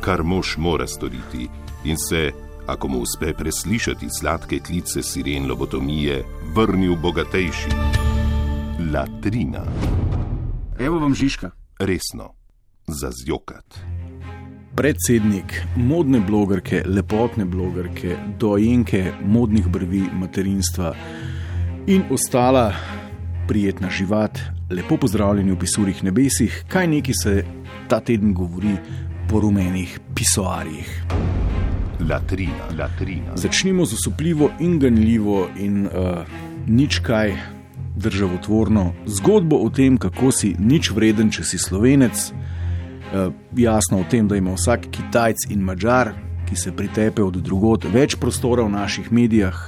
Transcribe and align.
kar 0.00 0.22
mož 0.22 0.56
mora 0.56 0.86
storiti, 0.86 1.48
in 1.84 1.96
se, 2.08 2.30
ako 2.66 2.88
mu 2.88 2.98
uspe 2.98 3.34
preslišati 3.34 4.06
sladke 4.20 4.58
klice 4.58 5.02
siren 5.02 5.48
lobotomije, 5.48 6.24
vrnil 6.54 6.96
bogatejši. 6.96 7.70
Latrina, 8.92 9.64
Evo 10.78 10.98
vam 10.98 11.14
Žižka. 11.14 11.50
resno, 11.78 12.32
za 12.86 13.10
zjokat. 13.24 13.80
Predsednik 14.76 15.62
modne 15.76 16.20
blogerke, 16.20 16.82
lepotne 16.86 17.44
blogerke, 17.44 18.16
dojenke 18.38 19.12
modnih 19.24 19.68
brvi 19.68 20.02
materinstva 20.12 20.94
in 21.86 22.02
ostala 22.10 22.72
prijetna 23.48 23.90
živat, 23.90 24.38
lepo 24.70 24.96
pozdravljeni 24.96 25.52
v 25.52 25.58
pisurih 25.58 26.04
nebesih, 26.04 26.64
kaj 26.68 26.86
neki 26.86 27.12
se 27.22 27.44
ta 27.88 28.00
teden 28.00 28.34
govori 28.34 28.76
po 29.30 29.40
rumenih 29.40 30.00
pisoarjih. 30.14 31.04
Latrina, 32.10 32.66
latrina. 32.78 33.36
Začnimo 33.36 33.84
z 33.86 33.94
osupljivo 33.94 34.50
in 34.60 34.78
ganljivo 34.78 35.48
in 35.58 35.86
uh, 35.86 35.92
nič 36.66 36.98
kaj 36.98 37.36
državotvorno 37.96 38.92
zgodbo 39.06 39.56
o 39.56 39.70
tem, 39.70 39.98
kako 39.98 40.32
si 40.32 40.56
nič 40.58 40.90
vreden, 40.90 41.30
če 41.30 41.44
si 41.44 41.58
slovenec. 41.58 42.32
Uh, 42.32 43.30
jasno 43.54 44.00
o 44.00 44.08
tem, 44.10 44.26
da 44.28 44.36
ima 44.36 44.56
vsak 44.58 44.90
Kitajc 44.90 45.46
in 45.50 45.62
Mačar, 45.62 46.10
ki 46.48 46.56
se 46.56 46.72
pritepe 46.74 47.22
od 47.22 47.38
drugot, 47.38 47.86
več 47.86 48.18
prostora 48.18 48.66
v 48.66 48.74
naših 48.74 49.12
medijah, 49.12 49.60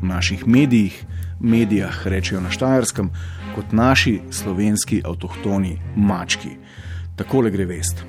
v 0.00 0.08
naših 0.08 0.46
medijih, 0.46 0.96
medijah, 1.40 2.00
rečejo 2.06 2.40
na 2.40 2.48
Štajerskem, 2.48 3.12
kot 3.52 3.76
naši 3.76 4.22
slovenski 4.30 5.02
avtohtoni 5.04 5.76
mački. 5.96 6.56
Takole 7.16 7.52
gre 7.52 7.68
vest. 7.68 8.06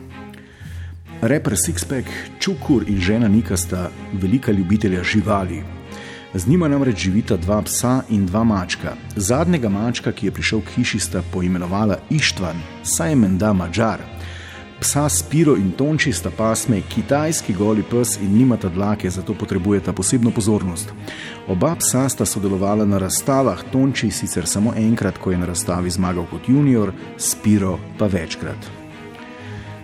Reper 1.24 1.54
Sixpack, 1.56 2.08
Čukur 2.40 2.84
in 2.88 3.00
žena 3.00 3.28
Nika 3.28 3.58
sta 3.58 3.90
velika 4.14 4.52
ljubitelja 4.52 5.04
živali. 5.04 5.64
Z 6.34 6.48
njima 6.48 6.68
namreč 6.68 6.98
živita 6.98 7.38
dva 7.38 7.62
psa 7.62 8.02
in 8.10 8.26
dva 8.26 8.44
mačka. 8.44 8.96
Zadnjega 9.16 9.70
mačka, 9.70 10.12
ki 10.12 10.26
je 10.26 10.32
prišel 10.32 10.62
k 10.62 10.76
hiši, 10.76 11.00
sta 11.00 11.22
poimenovala 11.34 11.98
Ištvan, 12.10 12.60
saj 12.84 13.10
je 13.10 13.16
menda 13.16 13.54
Mačar. 13.54 14.04
Psa 14.82 15.10
Spiro 15.10 15.56
in 15.56 15.72
Tonči 15.72 16.12
sta 16.14 16.32
pasme 16.38 16.82
kitajski 16.82 17.54
goli 17.54 17.84
pes 17.84 18.18
in 18.20 18.38
nimata 18.38 18.70
dlake, 18.70 19.10
zato 19.10 19.34
potrebujeta 19.34 19.94
posebno 19.94 20.32
pozornost. 20.32 20.92
Oba 21.48 21.76
psa 21.76 22.10
sta 22.10 22.26
sodelovala 22.26 22.86
na 22.86 22.98
razstavah, 22.98 23.64
Tonči 23.72 24.12
sicer 24.12 24.46
samo 24.46 24.74
enkrat, 24.76 25.18
ko 25.18 25.32
je 25.32 25.38
na 25.38 25.46
razstavi 25.46 25.90
zmagal 25.90 26.26
kot 26.32 26.50
junior, 26.50 26.92
Spiro 27.18 27.80
pa 27.98 28.08
večkrat. 28.08 28.83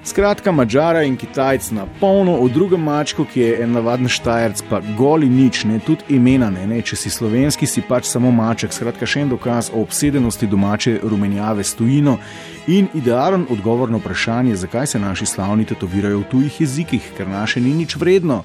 Skratka, 0.09 0.51
Mačara 0.51 1.03
in 1.03 1.17
Kitajc 1.17 1.67
na 1.71 1.83
polno, 1.99 2.33
o 2.41 2.47
drugem 2.49 2.81
mačku, 2.81 3.27
ki 3.29 3.39
je 3.39 3.49
en 3.61 3.75
navaden 3.77 4.09
štajerc, 4.09 4.63
pa 4.69 4.79
goli 4.97 5.27
nič, 5.29 5.67
ne 5.69 5.77
tudi 5.85 6.15
imena, 6.17 6.47
ne, 6.49 6.63
ne, 6.67 6.79
če 6.81 6.97
si 6.97 7.11
slovenski, 7.13 7.67
si 7.69 7.83
pač 7.85 8.09
samo 8.09 8.31
maček. 8.33 8.73
Skratka, 8.73 9.05
še 9.05 9.21
en 9.21 9.29
dokaz 9.35 9.69
o 9.69 9.83
obsedenosti 9.85 10.49
domače 10.49 10.95
rumenjave 11.03 11.61
s 11.61 11.77
tujino 11.77 12.17
in 12.65 12.89
idealen 12.97 13.45
odgovor 13.53 13.93
na 13.93 14.01
vprašanje, 14.01 14.57
zakaj 14.57 14.89
se 14.95 15.03
naši 15.03 15.29
slavni 15.29 15.69
tetovirajo 15.69 16.23
v 16.23 16.29
tujih 16.31 16.57
jezikih, 16.65 17.11
ker 17.13 17.29
naše 17.29 17.61
ni 17.61 17.75
nič 17.77 17.93
vredno. 18.01 18.41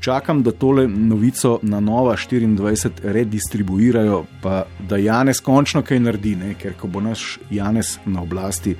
Čakam, 0.00 0.42
da 0.42 0.52
tole 0.52 0.88
novico 0.88 1.58
na 1.62 1.80
Nova 1.80 2.16
24 2.16 2.90
redistribuirajo, 3.02 4.24
pa 4.42 4.64
da 4.88 4.96
Janes 4.96 5.40
končno 5.40 5.82
kaj 5.82 6.00
naredi, 6.00 6.36
ne? 6.36 6.54
ker 6.54 6.74
ko 6.78 6.86
bo 6.86 7.00
naš 7.00 7.38
Janes 7.50 7.98
na 8.06 8.22
oblasti, 8.22 8.76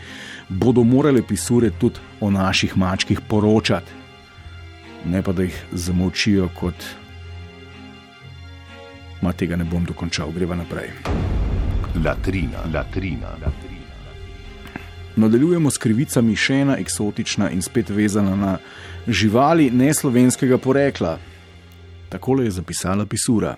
bodo 0.48 0.84
morale 0.84 1.22
pisure 1.22 1.70
tudi 1.70 2.00
o 2.20 2.30
naših 2.30 2.76
mačkih 2.76 3.20
poročati, 3.28 3.92
ne 5.04 5.22
pa 5.22 5.32
da 5.32 5.42
jih 5.42 5.64
zamolčijo 5.72 6.48
kot. 6.54 6.84
Ma 9.22 9.32
tega 9.32 9.56
ne 9.56 9.64
bom 9.64 9.84
dokončal, 9.84 10.30
greva 10.30 10.56
naprej. 10.56 10.92
Latrina, 12.04 12.68
latrina, 12.74 13.32
latrina. 13.40 13.65
Nadaljujemo 15.16 15.70
s 15.70 15.80
krivicami, 15.80 16.34
še 16.36 16.58
ena 16.60 16.74
eksotična 16.76 17.48
in 17.50 17.62
spet 17.64 17.88
vezana 17.88 18.34
na 18.36 18.56
živali 19.08 19.70
neslovenskega 19.72 20.58
porekla. 20.58 21.14
Takole 22.12 22.44
je 22.44 22.50
zapisala 22.58 23.06
Pisura. 23.06 23.54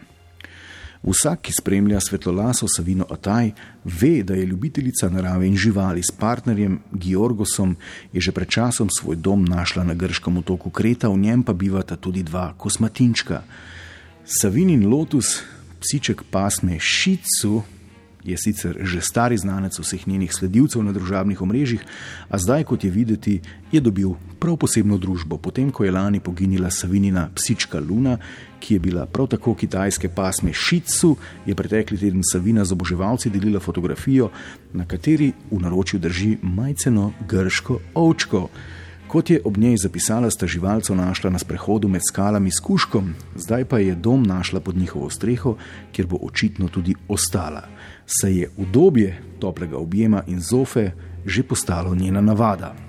Vsak, 1.03 1.41
ki 1.47 1.53
spremlja 1.55 1.99
svetlolaso 2.01 2.67
Savino 2.71 3.07
Ataj, 3.11 3.51
ve, 3.85 4.23
da 4.23 4.35
je 4.35 4.47
ljubiteljica 4.47 5.09
narave 5.11 5.47
in 5.47 5.57
živali 5.57 6.03
s 6.03 6.15
partnerjem 6.15 6.79
Georgosom, 6.93 7.77
je 8.13 8.21
že 8.21 8.33
pred 8.33 8.49
časom 8.49 8.91
svoj 8.91 9.17
dom 9.17 9.45
našla 9.45 9.85
na 9.85 9.95
grškem 9.95 10.39
otoku 10.39 10.71
Kreta, 10.71 11.09
v 11.09 11.19
njem 11.19 11.43
pa 11.43 11.53
bivata 11.53 11.97
tudi 11.97 12.23
dva 12.23 12.53
kosmatinčka. 12.59 13.43
Savinin 14.25 14.87
lotus, 14.87 15.43
psiček 15.81 16.23
pasme 16.31 16.79
Šicu, 16.79 17.63
je 18.29 18.37
sicer 18.37 18.77
že 18.81 19.01
stari 19.01 19.39
znanec 19.39 19.79
vseh 19.79 20.07
njenih 20.09 20.33
sledilcev 20.35 20.83
na 20.83 20.93
družabnih 20.93 21.43
omrežjih, 21.43 21.85
a 22.29 22.39
zdaj, 22.39 22.65
kot 22.65 22.85
je 22.85 22.91
videti, 22.91 23.41
je 23.73 23.81
dobil 23.81 24.15
prav 24.39 24.57
posebno 24.57 24.99
družbo, 24.99 25.39
potem 25.39 25.71
ko 25.71 25.85
je 25.85 25.93
lani 25.93 26.21
poginila 26.21 26.71
Savinina 26.71 27.29
psička 27.35 27.81
Luna, 27.81 28.19
ki 28.61 28.75
je 28.75 28.81
bila 28.81 29.07
prav 29.07 29.27
tako 29.27 29.55
kitajske 29.55 30.09
pasme 30.09 30.53
Šicu, 30.53 31.17
je 31.47 31.55
pretekli 31.55 31.99
teden 31.99 32.23
Savina 32.33 32.65
z 32.65 32.73
oboževalci 32.73 33.31
delila 33.31 33.61
fotografijo, 33.61 34.31
na 34.73 34.87
kateri 34.87 35.33
v 35.51 35.61
naročju 35.61 36.01
drži 36.01 36.37
majceno 36.43 37.13
grško 37.29 37.79
ovčko. 37.95 38.49
Kot 39.09 39.31
je 39.31 39.41
ob 39.45 39.57
njej 39.57 39.77
zapisala, 39.77 40.31
sta 40.31 40.47
živalco 40.47 40.95
našla 40.95 41.31
na 41.31 41.39
sprehodu 41.39 41.89
med 41.89 42.03
skalami 42.09 42.51
s 42.51 42.61
kuškom, 42.61 43.15
zdaj 43.37 43.65
pa 43.65 43.79
je 43.79 43.95
dom 43.95 44.23
našla 44.23 44.61
pod 44.61 44.77
njihovo 44.77 45.11
streho, 45.11 45.57
kjer 45.93 46.07
bo 46.07 46.19
očitno 46.23 46.69
tudi 46.69 46.95
ostala. 47.09 47.63
Saj 48.07 48.39
je 48.39 48.51
udobje 48.57 49.23
toplega 49.39 49.77
objema 49.77 50.23
in 50.27 50.41
zofe 50.41 50.91
že 51.25 51.43
postalo 51.43 51.95
njena 51.95 52.21
navada. 52.21 52.88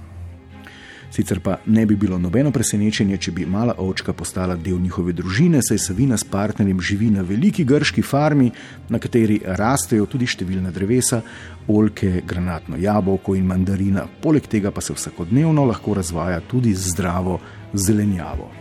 Sicer 1.12 1.40
pa 1.40 1.58
ne 1.66 1.86
bi 1.86 1.96
bilo 1.96 2.18
nobeno 2.18 2.52
presenečenje, 2.52 3.18
če 3.18 3.32
bi 3.32 3.46
mala 3.46 3.74
ovčka 3.82 4.14
postala 4.14 4.56
del 4.56 4.78
njihove 4.80 5.14
družine, 5.18 5.62
saj 5.66 5.82
Savina 5.82 6.18
s 6.18 6.24
partnerjem 6.24 6.82
živi 6.82 7.10
na 7.10 7.24
veliki 7.26 7.66
grški 7.66 8.04
farmi, 8.06 8.52
na 8.90 9.02
kateri 9.02 9.40
rastejo 9.44 10.06
tudi 10.06 10.30
številna 10.30 10.72
drevesa, 10.76 11.24
oljke, 11.68 12.22
granatno 12.30 12.78
jabolko 12.78 13.36
in 13.36 13.50
mandarina, 13.50 14.06
poleg 14.22 14.46
tega 14.50 14.72
pa 14.72 14.86
se 14.86 14.94
vsakodnevno 14.94 15.66
lahko 15.66 15.98
razvaja 15.98 16.42
tudi 16.46 16.76
zdravo 16.78 17.40
zelenjavo. 17.74 18.52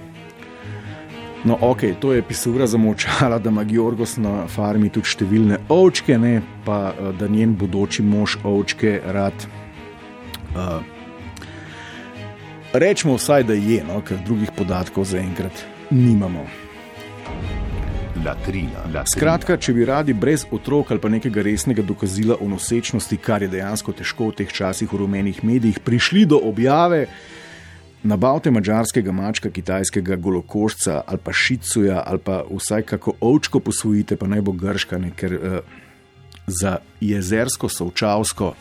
No, 1.44 1.54
ok, 1.60 1.84
to 2.00 2.12
je 2.12 2.22
pisura 2.26 2.66
zamočala, 2.66 3.38
da 3.38 3.52
ima 3.52 3.62
Georgos 3.64 4.16
na 4.18 4.48
farmi 4.50 4.90
tudi 4.90 5.06
številne 5.12 5.60
ovčke, 5.70 6.18
ne 6.18 6.40
pa 6.66 6.88
eh, 6.90 7.12
da 7.20 7.28
njen 7.30 7.54
bodoči 7.60 8.02
mož 8.02 8.40
ovčke 8.42 8.98
rad. 9.06 9.46
Uh, 10.56 10.97
Rečemo 12.72 13.14
vsaj, 13.16 13.42
da 13.48 13.54
je, 13.56 13.80
no, 13.84 14.02
ker 14.04 14.18
drugih 14.24 14.50
podatkov 14.56 15.06
zaenkrat 15.08 15.64
nimamo. 15.90 16.44
Latrina, 18.24 18.82
latrina. 18.84 19.04
Skratka, 19.08 19.56
če 19.56 19.72
bi 19.72 19.86
radi 19.88 20.12
brez 20.12 20.44
otrok 20.52 20.90
ali 20.92 21.00
pa 21.00 21.08
nekega 21.08 21.42
resnega 21.46 21.82
dokazila 21.82 22.36
o 22.40 22.48
nosečnosti, 22.48 23.16
kar 23.24 23.42
je 23.42 23.48
dejansko 23.48 23.94
težko 23.96 24.28
v 24.28 24.36
teh 24.42 24.52
časih 24.52 24.92
v 24.92 25.00
rumenih 25.00 25.40
medijih, 25.48 25.80
prišli 25.80 26.26
do 26.28 26.42
objave, 26.44 27.06
nabavite 28.04 28.52
mačarskega 28.52 29.16
mačka, 29.16 29.48
kitajskega 29.48 30.20
golokošca 30.20 31.02
ali 31.06 31.24
pa 31.24 31.32
šicuja 31.32 32.02
ali 32.04 32.20
pa 32.20 32.42
vsaj 32.52 32.82
kako 32.82 33.16
ovčko 33.20 33.64
posvojite, 33.64 34.20
pa 34.20 34.28
naj 34.28 34.44
bo 34.44 34.52
grška, 34.52 35.00
ker 35.16 35.40
uh, 35.40 35.58
za 36.46 36.78
jezersko, 37.00 37.68
sovčavsko 37.68 38.54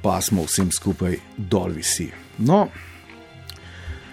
pasmo 0.00 0.48
vsem 0.48 0.72
skupaj 0.72 1.20
dol 1.36 1.76
visi. 1.76 2.08
No, 2.38 2.68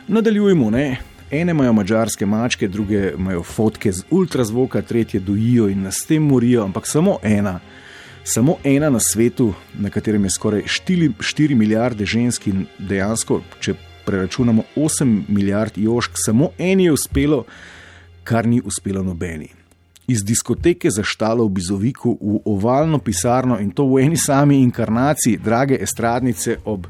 nadaljujemo, 0.08 0.70
ne. 0.70 0.98
Ene 1.32 1.52
imajo 1.52 1.74
mačarske 1.74 2.26
mačke, 2.26 2.68
druge 2.68 3.12
imajo 3.18 3.44
fotke 3.44 3.92
z 3.92 4.04
ultrazvoka, 4.12 4.82
tretje 4.82 5.20
dojijo 5.20 5.70
in 5.70 5.82
nas 5.82 5.96
s 5.96 6.06
tem 6.06 6.24
morijo, 6.24 6.64
ampak 6.64 6.88
samo 6.88 7.18
ena, 7.24 7.60
samo 8.24 8.58
ena 8.64 8.90
na 8.90 9.00
svetu, 9.00 9.54
na 9.74 9.90
katerem 9.90 10.24
je 10.24 10.30
skoraj 10.30 10.62
4, 10.62 11.12
4 11.20 11.56
milijarde 11.56 12.06
žensk 12.06 12.48
in 12.48 12.66
dejansko, 12.80 13.42
če 13.60 13.74
preračunamo 14.06 14.64
8 14.76 15.22
milijard 15.28 15.78
jošk, 15.78 16.12
samo 16.26 16.50
eni 16.58 16.86
je 16.86 16.92
uspelo, 16.92 17.44
kar 18.24 18.48
ni 18.48 18.62
uspelo 18.66 19.04
nobeni. 19.04 19.50
Iz 20.08 20.24
diskoteke 20.24 20.92
zaštalo 20.92 21.46
v 21.46 21.50
Bizoviku 21.50 22.18
v 22.22 22.40
ovalno 22.46 23.00
pisarno 23.00 23.60
in 23.60 23.72
to 23.72 23.88
v 23.88 24.04
eni 24.04 24.18
sami 24.18 24.62
inkarnaciji, 24.62 25.38
drage 25.38 25.78
estradnice 25.82 26.58
ob. 26.66 26.88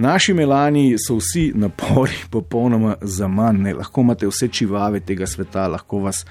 Naši 0.00 0.32
melani 0.34 0.96
so 0.98 1.18
vsi 1.18 1.52
napori 1.54 2.12
popolnoma 2.30 2.94
za 3.02 3.28
manj, 3.28 3.72
lahko 3.72 4.00
imate 4.00 4.26
vse 4.26 4.48
čivave 4.48 5.00
tega 5.00 5.26
sveta, 5.26 5.66
lahko 5.68 5.98
vas 5.98 6.24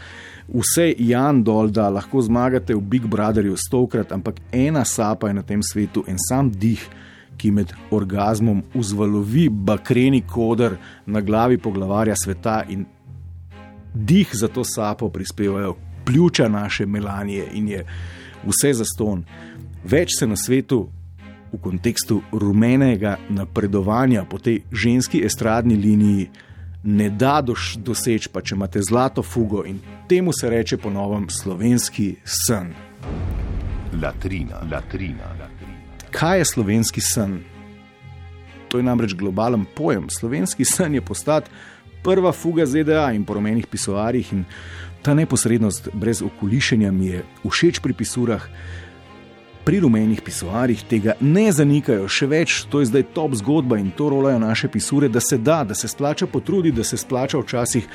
vse 0.47 0.93
Jan 0.97 1.43
dol 1.43 1.69
da, 1.69 1.89
lahko 1.89 2.21
zmagate 2.21 2.73
v 2.73 2.81
Big 2.81 3.05
Brotherju 3.05 3.57
stokrat, 3.57 4.11
ampak 4.11 4.41
ena 4.51 4.85
sapa 4.85 5.27
je 5.27 5.33
na 5.33 5.43
tem 5.43 5.61
svetu 5.63 6.03
in 6.07 6.17
sam 6.17 6.49
dih, 6.49 6.81
ki 7.37 7.51
med 7.51 7.71
orgasmom 7.91 8.63
vzvalovi 8.73 9.47
bakreni 9.49 10.23
koder 10.27 10.75
na 11.05 11.21
glavi 11.21 11.57
poglavarja 11.57 12.15
sveta 12.15 12.63
in 12.69 12.85
dih 13.93 14.29
za 14.33 14.47
to 14.47 14.63
sapo 14.63 15.09
prispevajo 15.09 15.75
pljuča 16.05 16.47
naše 16.47 16.85
melanije 16.85 17.47
in 17.53 17.67
je 17.69 17.85
vse 18.43 18.73
za 18.73 18.85
ston. 18.85 19.23
Več 19.83 20.17
se 20.19 20.27
na 20.27 20.35
svetu 20.35 20.87
v 21.53 21.57
kontekstu 21.61 22.21
rumenega 22.31 23.17
napredovanja 23.29 24.25
po 24.29 24.39
tej 24.39 24.61
ženski 24.71 25.23
estradni 25.25 25.75
liniji 25.75 26.29
ne 26.83 27.09
da 27.09 27.41
doseči, 27.41 28.29
pa 28.31 28.41
če 28.41 28.55
imate 28.55 28.81
zlato 28.81 29.23
fugo 29.23 29.65
in 29.67 29.79
temu 30.07 30.33
se 30.33 30.49
reče 30.49 30.77
po 30.77 30.89
novem 30.89 31.29
slovenski 31.29 32.15
sen. 32.23 32.73
Latrina, 34.01 34.61
latrina, 34.71 35.33
latrina. 35.39 35.79
Kaj 36.11 36.37
je 36.37 36.45
slovenski 36.45 37.01
sen? 37.01 37.39
To 38.69 38.77
je 38.77 38.83
namreč 38.83 39.13
globalen 39.13 39.65
pojem. 39.75 40.09
Slovenski 40.09 40.65
sen 40.65 40.95
je 40.95 41.01
postati 41.01 41.49
prva 42.03 42.31
fuga 42.31 42.65
ZDA 42.65 43.11
in 43.11 43.25
po 43.25 43.33
rumenih 43.33 43.67
pisoarjih, 43.67 44.33
in 44.33 44.45
ta 45.01 45.13
neposrednost 45.13 45.89
brez 45.93 46.21
okolišenja 46.21 46.91
mi 46.91 47.07
je 47.07 47.23
všeč 47.43 47.79
pri 47.79 47.93
pisurah 47.93 48.45
pri 49.65 49.79
rumenih 49.79 50.21
pisoarjih 50.21 50.83
tega 50.89 51.13
ne 51.21 51.51
zanikajo, 51.51 52.07
še 52.09 52.27
več, 52.27 52.55
to 52.71 52.81
je 52.81 52.89
zdaj 52.89 53.03
top 53.13 53.35
zgodba 53.37 53.77
in 53.77 53.91
to 53.95 54.09
rolajo 54.09 54.39
naše 54.39 54.69
pisure, 54.71 55.09
da 55.09 55.19
se 55.19 55.37
da, 55.37 55.63
da 55.63 55.75
se 55.75 55.87
splača 55.87 56.27
potruditi, 56.27 56.77
da 56.77 56.83
se 56.83 56.97
splača 56.97 57.39
včasih 57.39 57.87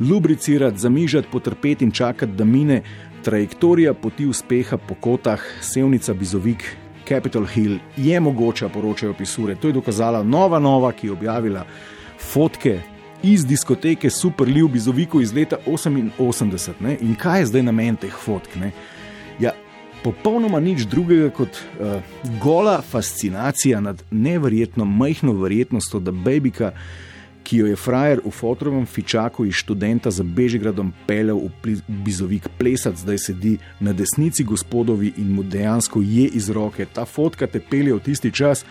lubricirati, 0.00 0.78
zamižati, 0.78 1.28
potrpeti 1.32 1.84
in 1.84 1.92
čakati, 1.92 2.32
da 2.32 2.44
mine 2.44 2.82
trajektorija 3.24 3.94
poti 3.94 4.26
uspeha 4.26 4.78
po 4.78 4.94
kotah, 4.94 5.42
sevnica 5.60 6.14
Bizovik. 6.14 6.64
Capitol 7.08 7.46
Hill 7.48 7.78
je 7.96 8.20
mogoča, 8.20 8.68
poročajo 8.68 9.14
pisure. 9.16 9.54
To 9.56 9.68
je 9.68 9.72
dokazala 9.72 10.22
Nova 10.22 10.58
Nova, 10.58 10.92
ki 10.92 11.06
je 11.06 11.12
objavila 11.12 11.64
fotke 12.20 12.80
iz 13.22 13.46
diskoteke 13.46 14.10
Super 14.10 14.48
Liu 14.48 14.68
Bizoviku 14.68 15.20
iz 15.20 15.32
leta 15.34 15.56
88. 15.66 16.72
Ne? 16.80 16.96
In 17.00 17.14
kaj 17.14 17.40
je 17.40 17.46
zdaj 17.46 17.62
namen 17.62 17.96
teh 17.96 18.12
fotk? 18.12 18.56
Ne? 18.60 18.72
Ja, 19.40 19.52
popolnoma 20.02 20.60
nič 20.60 20.86
drugega 20.86 21.30
kot 21.34 21.58
uh, 21.58 21.98
gola 22.42 22.80
fascinacija 22.82 23.80
nad 23.80 24.02
neverjetno 24.10 24.84
majhno 24.84 25.32
verjetnostjo, 25.32 26.00
da 26.00 26.12
Babika, 26.12 26.72
ki 27.42 27.56
jo 27.62 27.66
je 27.66 27.76
frajer 27.76 28.20
v 28.24 28.30
fotrovem 28.30 28.86
fičaku 28.86 29.46
iz 29.48 29.54
študenta 29.62 30.10
za 30.10 30.22
Bežigradom 30.22 30.92
peljal 31.06 31.40
v 31.64 31.78
Bizovik 31.88 32.48
plesati, 32.58 33.00
zdaj 33.00 33.18
sedi 33.18 33.54
na 33.80 33.92
desnici 33.96 34.44
gospodovi 34.44 35.14
in 35.16 35.32
mu 35.32 35.42
dejansko 35.42 36.02
je 36.04 36.28
iz 36.28 36.50
roke. 36.50 36.86
Ta 36.92 37.04
fotka 37.04 37.46
te 37.46 37.60
pelje 37.60 37.94
v 37.94 38.04
tisti 38.04 38.32
čas, 38.32 38.64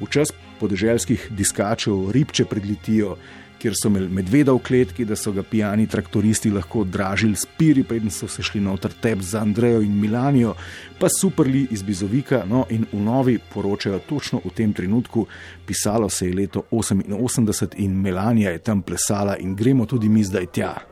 v 0.00 0.06
čas 0.06 0.30
podeželskih 0.60 1.26
diskačev, 1.34 2.12
ribče 2.14 2.44
predlitijo 2.44 3.16
kjer 3.60 3.76
so 3.76 3.88
imeli 3.88 4.08
medveda 4.08 4.52
v 4.56 4.62
kletki, 4.64 5.04
da 5.04 5.16
so 5.16 5.32
ga 5.36 5.42
pijani 5.42 5.86
traktoristi 5.86 6.50
lahko 6.50 6.84
dražili 6.84 7.36
s 7.36 7.46
piri, 7.58 7.84
preden 7.84 8.10
so 8.10 8.28
se 8.28 8.42
šli 8.42 8.60
noter 8.60 8.92
tep 9.02 9.20
za 9.20 9.40
Andrejo 9.44 9.82
in 9.84 9.98
Milanijo, 10.00 10.54
pa 10.98 11.08
superli 11.08 11.66
iz 11.70 11.82
Bizovika. 11.82 12.44
No, 12.48 12.64
in 12.70 12.86
v 12.92 13.00
novi 13.04 13.38
poročajo 13.54 14.00
točno 14.08 14.40
v 14.44 14.54
tem 14.56 14.72
trenutku, 14.72 15.26
pisalo 15.66 16.08
se 16.08 16.28
je 16.28 16.34
leto 16.34 16.64
88 16.70 17.74
in 17.76 18.00
Melanija 18.00 18.50
je 18.50 18.58
tam 18.58 18.82
plesala 18.82 19.36
in 19.36 19.56
gremo 19.56 19.86
tudi 19.86 20.08
mi 20.08 20.24
zdaj 20.24 20.46
tja. 20.46 20.89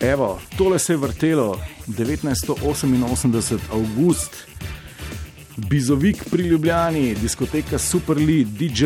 Evo, 0.00 0.40
tole 0.58 0.78
se 0.78 0.92
je 0.92 0.96
vrtelo 0.96 1.60
1988, 1.86 3.58
avgust, 3.72 4.30
Bizovik 5.56 6.24
pri 6.30 6.42
Ljubljani, 6.42 7.14
diskoteka 7.14 7.78
Super 7.78 8.16
Lee, 8.16 8.44
DJ 8.44 8.84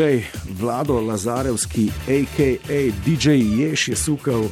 Vlado 0.61 1.01
Lazarevski, 1.01 1.91
a.k.a. 2.09 2.93
DJ 3.07 3.31
Ješ 3.31 3.89
je 3.89 3.97
sukal 3.97 4.45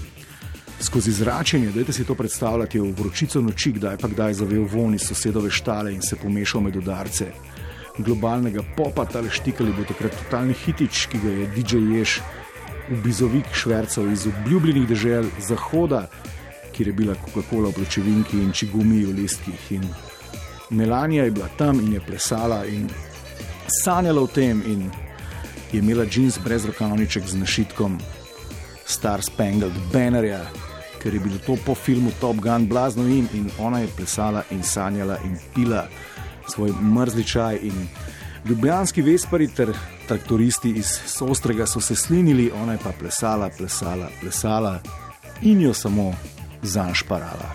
skozi 0.80 1.12
zračenje. 1.12 1.72
Dajte 1.74 1.92
si 1.92 2.04
to 2.04 2.14
predstavljati 2.14 2.80
v 2.80 2.92
vročico 2.98 3.40
noči, 3.40 3.72
kdaj 3.72 3.96
pa 3.98 4.08
kdaj 4.08 4.34
zavel 4.34 4.64
von 4.64 4.94
iz 4.94 5.06
sosedove 5.08 5.50
štale 5.50 5.92
in 5.94 6.02
se 6.02 6.16
pomešal 6.16 6.60
med 6.60 6.76
udarce. 6.76 7.32
Globalnega 7.98 8.62
popa, 8.76 9.04
tale 9.04 9.30
štikali 9.30 9.72
bo 9.74 9.84
takrat 9.84 10.14
totalni 10.14 10.54
hitič, 10.54 11.06
ki 11.10 11.18
ga 11.18 11.28
je 11.28 11.46
DJ 11.56 11.84
Ješ 11.98 12.20
v 12.88 13.02
Bizovik 13.04 13.50
švrcal 13.52 14.12
iz 14.12 14.26
obljubljenih 14.26 14.88
dežel 14.88 15.26
zahoda 15.38 16.06
kjer 16.78 16.88
je 16.88 16.92
bila 16.92 17.14
Coca-Cola 17.14 17.68
v 17.68 17.74
pločevinki 17.74 18.38
in 18.38 18.52
čigumi 18.52 19.02
v 19.04 19.10
listkih. 19.18 19.72
In 19.72 19.82
Melanija 20.70 21.24
je 21.24 21.30
bila 21.30 21.48
tam 21.58 21.80
in 21.80 21.92
je 21.92 22.00
plesala 22.00 22.62
in 22.66 22.86
sanjala 23.82 24.22
o 24.22 24.26
tem, 24.26 24.62
in 24.66 24.90
je 25.72 25.78
imela 25.82 26.06
jeans 26.06 26.38
brez 26.38 26.64
rokavniček 26.64 27.26
z 27.26 27.34
našitkom 27.34 27.98
Star 28.88 29.22
Spangled 29.22 29.72
Bannerja, 29.92 30.40
ker 31.02 31.14
je 31.14 31.20
bilo 31.20 31.38
to 31.46 31.56
po 31.66 31.74
filmu 31.74 32.10
Top 32.20 32.36
Gun 32.36 32.66
blazno 32.66 33.04
in, 33.04 33.28
in 33.34 33.50
ona 33.58 33.78
je 33.84 33.88
plesala 33.96 34.42
in 34.50 34.62
sanjala 34.62 35.18
in 35.24 35.36
pila 35.54 35.86
svoj 36.48 36.72
mrzli 36.82 37.24
čaj. 37.24 37.60
Ljubljanski 38.48 39.02
vespari 39.02 39.48
ter 39.48 39.74
traktoristi 40.08 40.70
iz 40.70 40.86
Sostrega 41.06 41.66
so 41.66 41.80
se 41.80 41.96
slinili, 41.96 42.50
ona 42.62 42.72
je 42.72 42.78
pa 42.84 42.92
plesala, 42.98 43.50
plesala, 43.58 44.08
plesala 44.20 44.80
in 45.42 45.60
jo 45.60 45.74
samo 45.74 46.14
zašparala. 46.62 47.52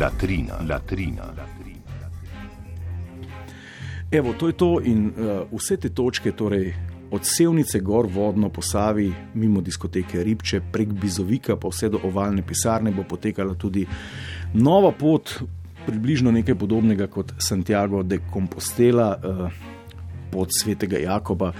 Latrina, 0.00 0.54
latrina, 0.68 1.22
latrina. 1.22 1.35
Evo, 4.10 4.32
to 4.38 4.46
je 4.46 4.52
to 4.52 4.80
in 4.84 5.06
uh, 5.06 5.58
vse 5.58 5.76
te 5.76 5.88
točke, 5.88 6.32
torej 6.32 6.74
od 7.10 7.24
Sevnice 7.26 7.80
gor 7.80 8.06
vodno 8.06 8.48
po 8.48 8.62
Savi, 8.62 9.12
mimo 9.34 9.60
diskoteke 9.60 10.24
Ribče, 10.24 10.60
prek 10.72 10.88
Bizovika, 10.88 11.56
pa 11.56 11.68
vse 11.68 11.88
do 11.88 12.00
ovalne 12.04 12.42
pisarne, 12.46 12.90
bo 12.90 13.02
potekala 13.02 13.54
tudi 13.54 13.86
nova 14.54 14.92
pot, 14.92 15.42
približno 15.86 16.32
nekaj 16.32 16.54
podobnega 16.54 17.06
kot 17.06 17.34
Santiago 17.38 18.02
de 18.02 18.20
Compostela, 18.32 19.16
uh, 19.18 19.50
pot 20.30 20.54
svetega 20.54 20.98
Jakoba. 20.98 21.52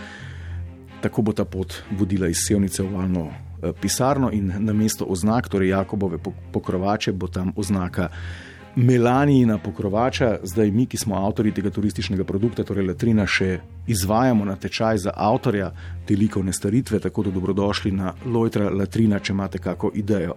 Tako 1.03 1.23
bo 1.23 1.33
ta 1.33 1.45
pot 1.45 1.83
vodila 1.99 2.29
iz 2.29 2.47
Sevnice 2.47 2.83
v 2.83 2.93
valno 2.95 3.27
eh, 3.27 3.73
pisarno 3.81 4.31
in 4.33 4.53
na 4.59 4.73
mesto 4.73 5.05
oznak, 5.05 5.49
torej 5.49 5.69
Jakobove 5.69 6.19
pokrovače, 6.53 7.13
bo 7.13 7.29
tam 7.29 7.53
oznaka 7.57 8.09
Melanijina 8.77 9.59
pokrovača. 9.59 10.39
Zdaj 10.43 10.71
mi, 10.71 10.87
ki 10.87 10.97
smo 10.97 11.17
avtori 11.17 11.53
tega 11.53 11.71
turističnega 11.71 12.25
produkta, 12.25 12.65
torej 12.65 12.85
Latrina, 12.87 13.25
še 13.27 13.61
izvajamo 13.89 14.45
na 14.45 14.57
tečaj 14.61 14.99
za 15.07 15.15
avtorja 15.17 15.71
te 16.07 16.17
likovne 16.17 16.53
staritve, 16.53 17.01
tako 17.01 17.23
da 17.23 17.31
dobrodošli 17.31 17.93
na 17.93 18.13
Lojtra 18.27 18.69
Latrina, 18.71 19.19
če 19.19 19.33
imate 19.33 19.59
kako 19.59 19.91
idejo. 19.95 20.37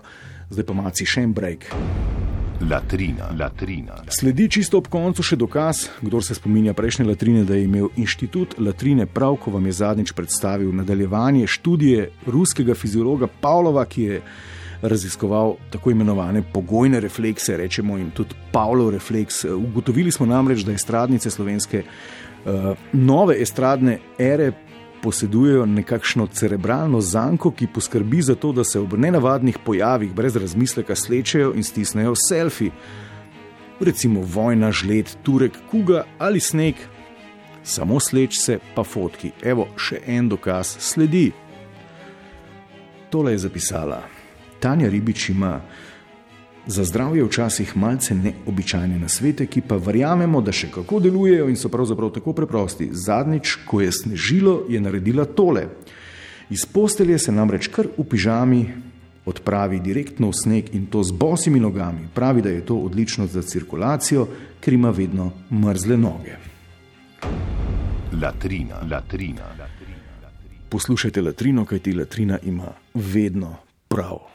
Zdaj 0.50 0.65
pa 0.65 0.74
maci 0.74 1.05
še 1.05 1.25
en 1.27 1.34
break. 1.36 1.67
Latrina, 2.69 3.27
latrina. 3.39 3.98
Sledi 4.08 4.48
čisto 4.51 4.79
ob 4.79 4.88
koncu 4.91 5.24
še 5.24 5.36
dokaz, 5.39 5.86
kdo 6.01 6.22
se 6.24 6.36
spominja 6.36 6.74
prejšnje 6.74 7.05
latrine, 7.08 7.43
da 7.48 7.55
je 7.55 7.67
imel 7.67 7.91
inštitut 8.00 8.55
latrine 8.60 9.05
prav, 9.08 9.36
ko 9.43 9.51
vam 9.51 9.67
je 9.67 9.75
zadnjič 9.79 10.15
predstavil 10.15 10.72
nadaljevanje 10.75 11.48
študije 11.48 12.10
ruskega 12.27 12.75
fiziologa 12.75 13.27
Pavlova, 13.27 13.84
ki 13.86 14.03
je 14.03 14.22
raziskoval 14.81 15.55
tako 15.69 15.91
imenovane 15.91 16.43
pogojne 16.53 17.00
reflekse, 17.00 17.57
rečemo 17.57 17.98
jim 17.98 18.12
tudi 18.12 18.36
Pavlov 18.51 18.89
refleks. 18.89 19.43
Ugotovili 19.45 20.12
smo 20.12 20.25
namreč, 20.25 20.59
da 20.59 20.71
estradnice 20.71 21.29
slovenske, 21.29 21.83
uh, 21.83 22.77
nove 22.93 23.41
estradne 23.41 24.00
ere 24.17 24.51
posedujejo 25.03 25.65
nekakšno 25.65 26.27
cerebralno 26.27 27.01
zanko, 27.01 27.51
ki 27.51 27.67
poskrbi 27.74 28.21
za 28.21 28.36
to, 28.36 28.51
da 28.51 28.63
se 28.63 28.79
ob 28.79 28.93
nenavadnih 28.93 29.57
pojavih 29.65 30.13
brez 30.13 30.36
razmisleka 30.36 30.95
slečejo 30.95 31.53
in 31.55 31.63
stisnejo 31.63 32.15
selfi. 32.15 32.71
Recimo 33.79 34.21
vojna, 34.21 34.71
žled, 34.71 35.15
turek, 35.24 35.55
kuga 35.71 36.03
ali 36.17 36.39
sneg. 36.39 36.75
Samo 37.63 38.00
sleč 38.00 38.39
se, 38.39 38.59
pa 38.75 38.83
fotki. 38.83 39.31
Evo, 39.43 39.67
še 39.77 40.01
en 40.07 40.29
dokaz 40.29 40.75
sledi. 40.79 41.31
Tole 43.09 43.31
je 43.31 43.45
zapisala. 43.48 44.18
Tanja 44.59 44.89
Ribič 44.89 45.29
ima 45.29 45.61
za 46.67 46.83
zdravje 46.83 47.23
včasih 47.23 47.77
malce 47.77 48.15
neobičajne 48.15 48.99
nasvete, 48.99 49.45
ki 49.45 49.61
pa 49.61 49.75
verjamemo, 49.75 50.41
da 50.41 50.51
še 50.51 50.69
kako 50.71 50.99
delujejo 50.99 51.47
in 51.49 51.57
so 51.57 51.69
pravzaprav 51.69 52.11
tako 52.13 52.33
preprosti. 52.33 52.89
Zadnjič, 52.91 53.55
ko 53.65 53.81
je 53.81 53.91
snežilo, 53.91 54.63
je 54.69 54.81
naredila 54.81 55.25
tole. 55.25 55.65
Iz 56.49 56.65
postelje 56.65 57.17
se 57.19 57.31
namreč 57.31 57.67
kar 57.73 57.89
v 57.97 58.05
pižami 58.05 58.61
odpravi 59.25 59.79
direktno 59.79 60.29
v 60.29 60.37
sneg 60.37 60.69
in 60.73 60.85
to 60.89 61.03
z 61.03 61.13
bosimi 61.13 61.59
nogami. 61.59 62.07
Pravi, 62.13 62.41
da 62.41 62.49
je 62.49 62.65
to 62.65 62.77
odlično 62.77 63.27
za 63.27 63.41
cirkulacijo, 63.41 64.27
ker 64.59 64.73
ima 64.73 64.89
vedno 64.89 65.31
mrzle 65.51 65.97
noge. 65.97 66.37
Latrina, 68.21 68.81
latrina. 68.91 69.53
Poslušajte 70.69 71.21
latrino, 71.21 71.65
kajti 71.65 71.93
latrina 71.93 72.37
ima 72.43 72.73
vedno 72.93 73.55
prav. 73.87 74.29